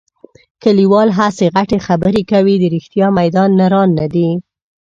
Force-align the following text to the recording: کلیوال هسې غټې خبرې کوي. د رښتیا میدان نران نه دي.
کلیوال 0.63 1.09
هسې 1.19 1.45
غټې 1.55 1.77
خبرې 1.87 2.21
کوي. 2.31 2.55
د 2.59 2.63
رښتیا 2.75 3.07
میدان 3.19 3.49
نران 3.59 3.89
نه 3.99 4.07
دي. 4.13 4.29